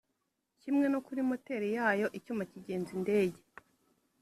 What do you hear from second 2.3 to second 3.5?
kigenza indege